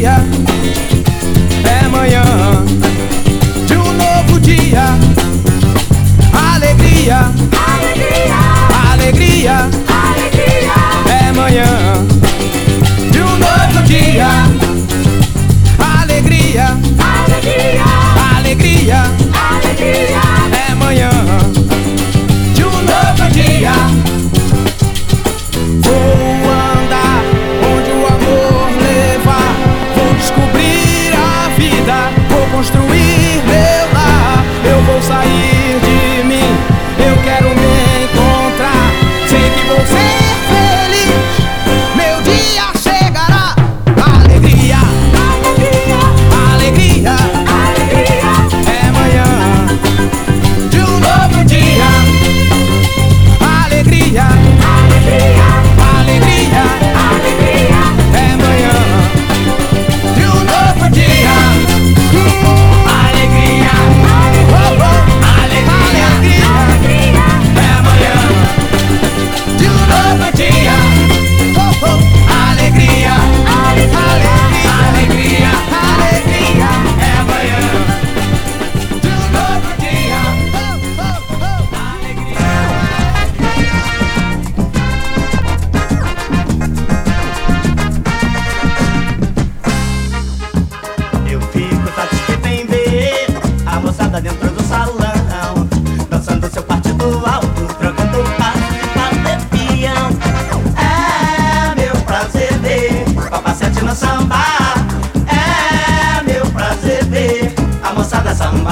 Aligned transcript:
yeah. 0.00 0.47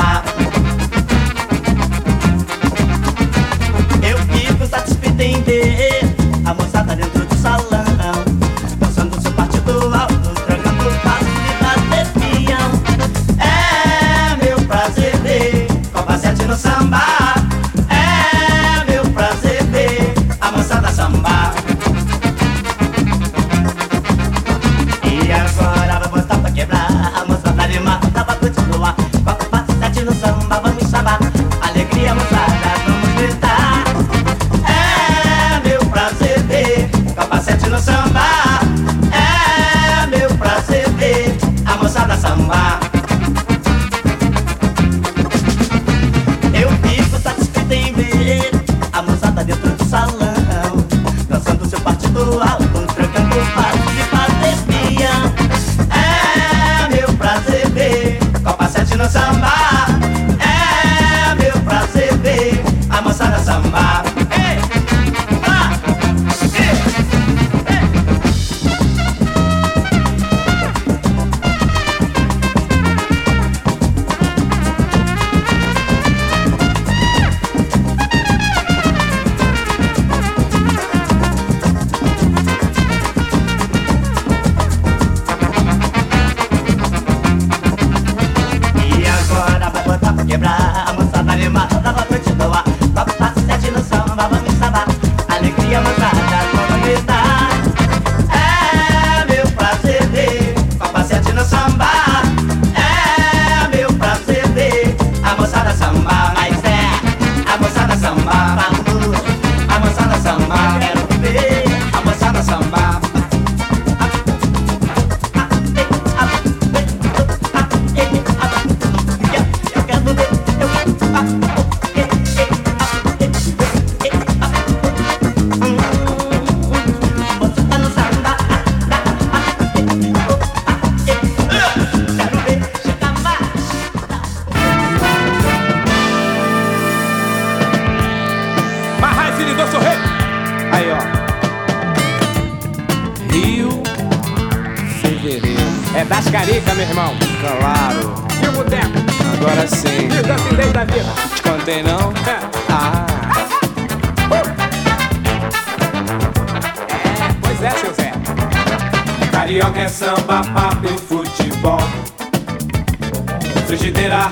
好 0.07 0.46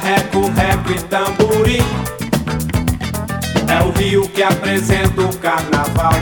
Reco, 0.02 0.50
reco 0.50 0.92
e 0.92 1.02
tamborim. 1.04 1.82
É 3.68 3.82
o 3.82 3.90
Rio 3.92 4.28
que 4.28 4.42
apresenta 4.42 5.22
o 5.22 5.36
carnaval. 5.38 6.14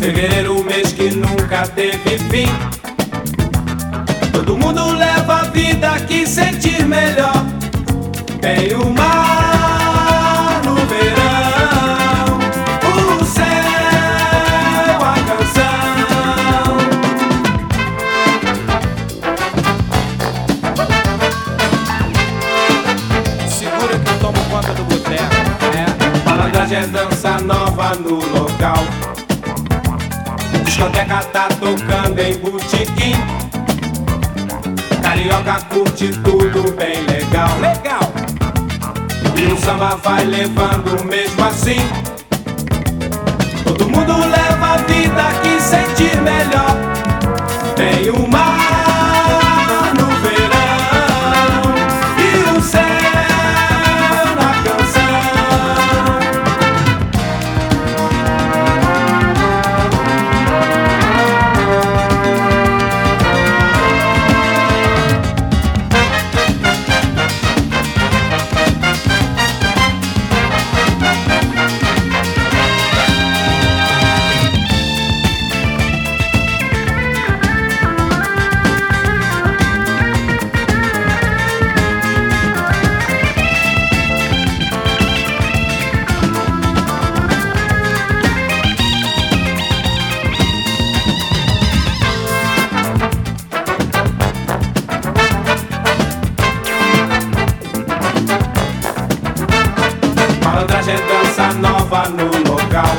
Fevereiro, 0.00 0.62
mês 0.64 0.92
que 0.92 1.10
nunca 1.10 1.66
teve 1.68 2.18
fim. 2.30 2.48
Todo 4.32 4.56
mundo 4.56 4.92
leva 4.92 5.40
a 5.40 5.44
vida 5.44 5.98
que 6.00 6.26
sentir 6.26 6.84
melhor. 6.84 7.44
Tem 8.40 8.74
o 8.74 8.90
mar 8.90 9.45
É, 26.66 26.68
malandragem 26.68 26.78
é 26.78 26.86
dança 26.86 27.38
nova 27.38 27.94
no 27.94 28.16
local. 28.16 28.76
Discoteca 30.64 31.22
tá 31.32 31.48
tocando 31.48 32.18
em 32.18 32.38
botequim. 32.38 33.14
Carioca 35.00 35.60
curte 35.70 36.08
tudo 36.22 36.72
bem 36.72 37.02
legal. 37.06 37.48
Legal. 37.60 38.12
E 39.36 39.52
o 39.52 39.56
samba 39.58 39.96
vai 40.02 40.24
levando 40.24 41.04
mesmo 41.04 41.44
assim. 41.44 41.80
Todo 43.64 43.88
mundo 43.88 44.12
leva 44.18 44.74
a 44.74 44.76
vida 44.78 45.22
que 45.42 45.60
sentir 45.60 46.20
melhor. 46.20 46.76
Tem 47.76 48.10
o 48.10 48.28
nova 101.54 102.08
no 102.08 102.26
local. 102.50 102.96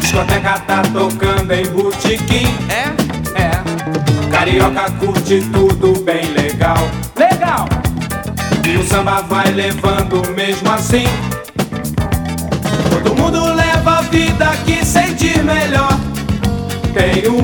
Discoteca 0.00 0.58
tá 0.60 0.82
tocando 0.92 1.52
em 1.52 1.66
botequim. 1.66 2.46
É? 2.68 3.40
É. 3.40 4.28
Carioca 4.30 4.90
curte 4.92 5.40
tudo 5.52 6.00
bem 6.04 6.26
legal. 6.32 6.78
Legal. 7.16 7.68
E 8.66 8.76
o 8.76 8.84
samba 8.84 9.22
vai 9.22 9.50
levando 9.52 10.22
mesmo 10.34 10.70
assim. 10.72 11.04
Todo 12.90 13.14
mundo 13.14 13.54
leva 13.54 13.98
a 13.98 14.02
vida 14.02 14.46
que 14.64 14.84
sentir 14.84 15.42
melhor. 15.42 15.98
Tem 16.92 17.26
o 17.28 17.42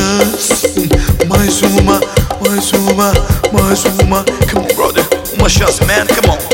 chance. 0.00 0.66
Mais 1.28 1.60
uma, 1.62 2.00
mais 2.40 2.72
uma, 2.72 3.12
mais 3.52 3.84
uma. 4.02 4.24
Come 4.50 4.66
on 4.70 4.74
brother, 4.74 5.04
uma 5.38 5.48
chance 5.48 5.84
man, 5.84 6.06
come 6.06 6.30
on. 6.30 6.49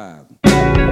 Five. 0.00 0.89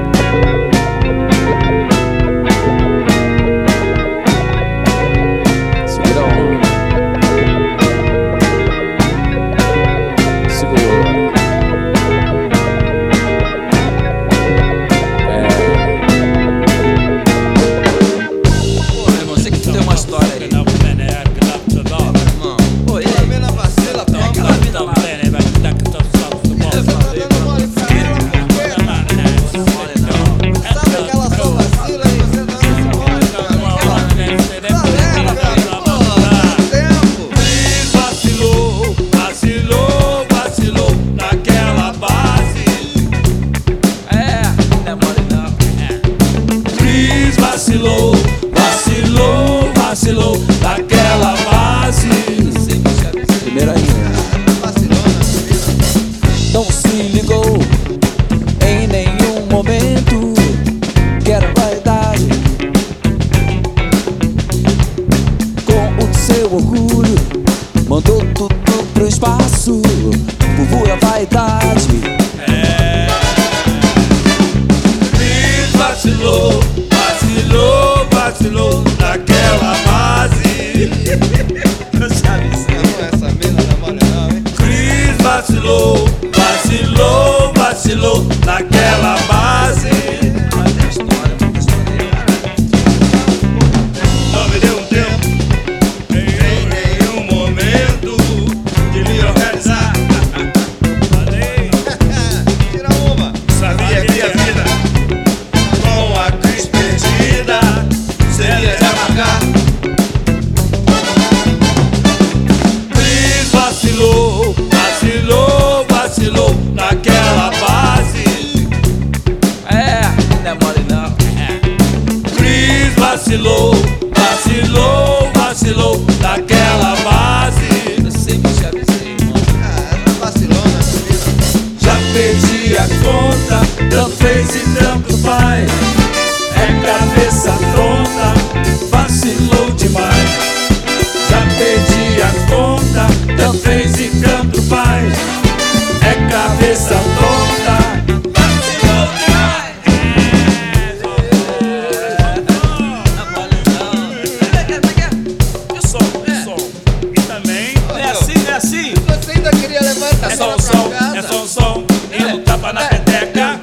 É 160.21 160.37
só 160.37 160.55
o 160.55 160.61
som, 160.61 160.93
é 161.17 161.23
só 161.23 161.43
o 161.43 161.49
som 161.49 161.85
e 162.11 162.25
um 162.25 162.43
tapa 162.43 162.73
na 162.73 162.81
peteca. 162.87 163.61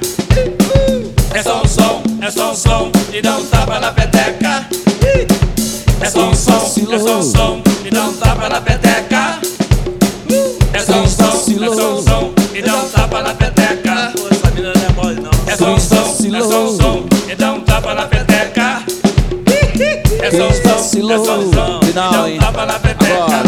É 1.33 1.43
só 1.43 1.61
o 1.61 1.67
som, 1.67 2.01
é 2.21 2.31
só 2.31 2.51
o 2.51 2.55
som 2.55 2.91
e 3.13 3.21
dá 3.21 3.37
um 3.37 3.45
tapa 3.45 3.79
na 3.79 3.91
peteca. 3.91 4.65
É 6.01 6.09
só 6.09 6.29
o 6.29 6.35
som, 6.35 6.53
é 6.93 6.99
só 6.99 7.19
o 7.19 7.23
som 7.23 7.61
e 7.85 7.91
dá 7.91 8.03
um 8.05 8.13
tapa 8.13 8.49
na 8.49 8.61
peteca. 8.61 9.39
É 10.73 10.79
só 10.79 11.03
o 11.03 11.07
som, 11.07 11.23
é 11.25 11.75
só 11.75 11.93
o 11.95 12.01
som 12.01 12.33
e 12.53 12.61
dá 12.61 12.75
um 12.75 12.89
tapa 12.89 13.21
na 13.21 13.33
peteca. 13.33 14.13
É 15.47 15.57
só 15.57 15.73
o 15.73 15.79
som, 15.79 16.35
é 16.35 16.41
só 16.41 16.65
o 16.65 16.77
som 16.77 17.05
e 17.29 17.35
dá 17.35 17.53
um 17.53 17.61
tapa 17.61 17.93
na 17.93 18.05
peteca. 18.05 18.83
É 20.21 20.31
só 20.31 20.47
o 20.47 20.53
som, 20.53 21.11
é 21.11 21.17
só 21.17 21.37
o 21.37 21.53
som 21.53 21.79
e 21.87 21.91
dá 21.91 22.23
um 22.23 22.37
tapa 22.37 22.65
na 22.65 22.79
peteca. 22.79 23.44